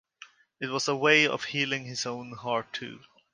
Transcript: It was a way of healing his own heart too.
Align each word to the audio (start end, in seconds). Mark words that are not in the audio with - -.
It 0.59 0.71
was 0.71 0.87
a 0.87 0.95
way 0.95 1.27
of 1.27 1.43
healing 1.43 1.85
his 1.85 2.07
own 2.07 2.31
heart 2.31 2.73
too. 2.73 3.01